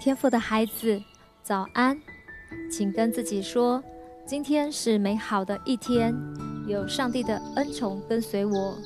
[0.00, 0.98] 天赋的孩子，
[1.42, 2.00] 早安！
[2.70, 3.84] 请跟自己说，
[4.24, 6.14] 今天是美好的一天，
[6.66, 8.78] 有上帝的恩宠跟随我。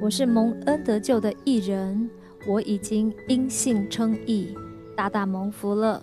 [0.00, 2.08] 我是蒙恩得救的艺人，
[2.46, 4.56] 我已经因信称义，
[4.96, 6.00] 大大蒙福了。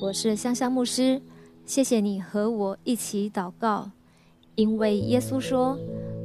[0.00, 1.20] 我是香香牧师，
[1.66, 3.90] 谢谢你和我一起祷告，
[4.54, 5.78] 因为耶稣说，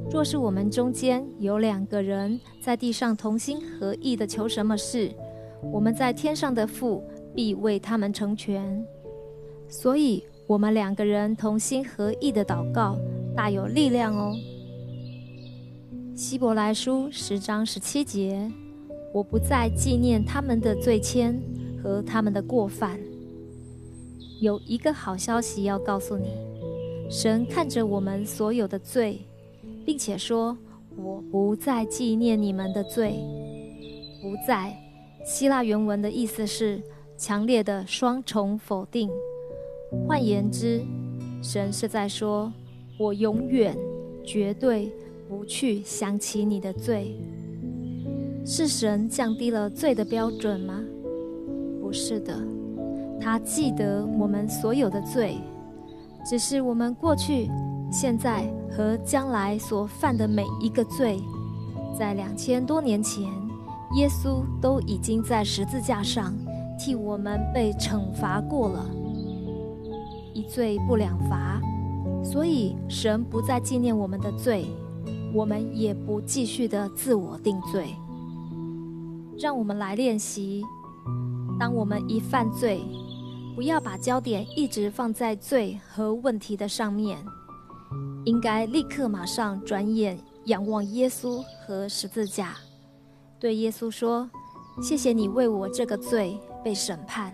[0.09, 5.11] 若是我们中间有两个人在地上同心合意的求什么事，
[5.61, 7.03] 我们在天上的父
[7.35, 8.85] 必为他们成全，
[9.67, 12.97] 所以我们两个人同心合意的祷告
[13.35, 14.35] 大有力量哦。
[16.15, 18.51] 希伯来书十章十七节，
[19.13, 21.35] 我不再纪念他们的罪愆
[21.81, 22.99] 和他们的过犯。
[24.39, 26.29] 有一个好消息要告诉你，
[27.09, 29.19] 神看着我们所有的罪，
[29.85, 30.57] 并且说
[30.95, 33.19] ：“我不再纪念你们的罪，
[34.21, 34.75] 不再。”
[35.27, 36.81] 希腊原文的意思是
[37.17, 39.09] 强烈的双重否定。
[40.07, 40.81] 换言之，
[41.43, 42.49] 神是在说
[42.97, 43.77] ：“我永远、
[44.23, 44.89] 绝对
[45.27, 47.13] 不去想起你的罪。”
[48.47, 50.81] 是神降低了罪的标准吗？
[51.81, 52.33] 不是的，
[53.19, 55.35] 他记得我们所有的罪，
[56.25, 57.49] 只是我们过去、
[57.91, 61.19] 现在和将来所犯的每一个罪，
[61.99, 63.25] 在两千多年前。
[63.95, 66.33] 耶稣都已经在十字架上
[66.77, 68.85] 替我们被惩罚过了，
[70.33, 71.61] 一罪不两罚，
[72.23, 74.65] 所以神不再纪念我们的罪，
[75.33, 77.95] 我们也不继续的自我定罪。
[79.39, 80.63] 让我们来练习：
[81.59, 82.81] 当我们一犯罪，
[83.55, 87.17] 不要把焦点一直放在罪和问题的上面，
[88.25, 92.55] 应该立刻马上转眼仰望耶稣和十字架。
[93.39, 94.27] 对耶稣说
[94.81, 97.31] ：“谢谢你为我这个罪被审判，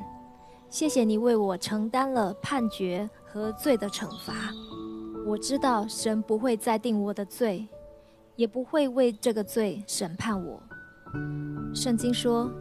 [0.70, 4.34] 谢谢你为我承担了判决和罪的惩罚。
[5.26, 7.66] 我知道神不会再定我的罪，
[8.36, 10.62] 也不会为这个罪审判我。
[11.74, 12.52] 圣经说，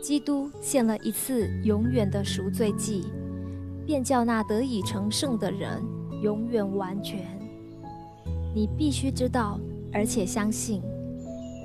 [0.00, 3.04] 基督献了一次永远的赎罪祭，
[3.84, 5.82] 便叫那得以成圣的人
[6.22, 7.26] 永远完全。
[8.54, 9.58] 你必须知道，
[9.92, 10.80] 而且相信。”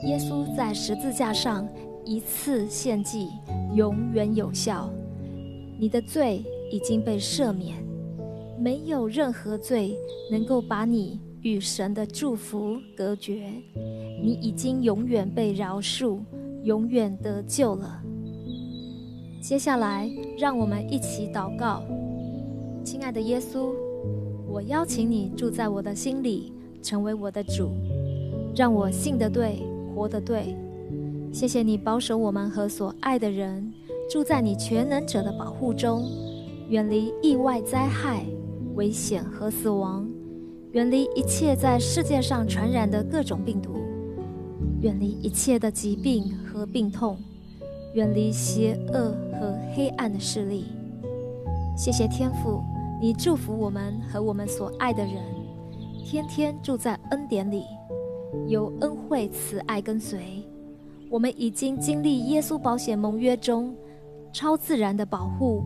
[0.03, 1.67] 耶稣在十字架上
[2.03, 3.27] 一次献祭，
[3.75, 4.89] 永远有效。
[5.77, 7.77] 你的罪已经被赦免，
[8.59, 9.95] 没有任何罪
[10.31, 13.51] 能够把你与神的祝福隔绝。
[14.23, 16.19] 你已经永远被饶恕，
[16.63, 18.01] 永远得救了。
[19.39, 21.83] 接下来，让我们一起祷告：
[22.83, 23.71] 亲爱的耶稣，
[24.47, 26.51] 我邀请你住在我的心里，
[26.81, 27.69] 成为我的主，
[28.55, 29.61] 让我信得对。
[29.93, 30.55] 活得对，
[31.31, 33.71] 谢谢你保守我们和所爱的人
[34.09, 36.03] 住在你全能者的保护中，
[36.69, 38.25] 远离意外灾害、
[38.75, 40.09] 危险和死亡，
[40.71, 43.75] 远离一切在世界上传染的各种病毒，
[44.81, 47.17] 远离一切的疾病和病痛，
[47.93, 50.65] 远离邪恶和黑暗的势力。
[51.77, 52.61] 谢谢天父，
[53.01, 55.15] 你祝福我们和我们所爱的人，
[56.05, 57.63] 天天住在恩典里。
[58.47, 60.43] 有恩惠慈爱跟随，
[61.09, 63.75] 我们已经经历耶稣保险盟约中
[64.33, 65.63] 超自然的保护、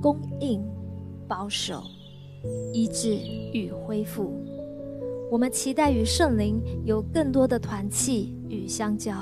[0.00, 0.62] 供应、
[1.26, 1.82] 保守、
[2.72, 3.16] 医治
[3.52, 4.32] 与恢复。
[5.30, 9.12] 我们期待与圣灵有更多的团契与相交。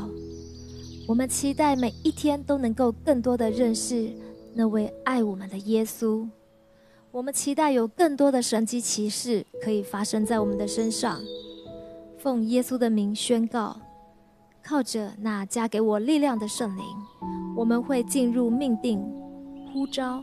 [1.09, 4.11] 我们期待每一天都能够更多的认识
[4.55, 6.29] 那位爱我们的耶稣。
[7.11, 11.21] 我们期待有更多的神迹奇事可以发生在我们的身上。
[12.23, 13.77] 奉耶稣的名宣告，
[14.63, 16.85] 靠着那加给我力量的圣灵，
[17.57, 19.03] 我们会进入命定
[19.73, 20.23] 呼召，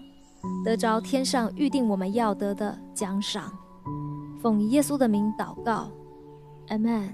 [0.64, 3.52] 得着天上预定我们要得的奖赏。
[4.42, 5.92] 奉耶稣的名祷告，
[6.70, 7.14] 阿门。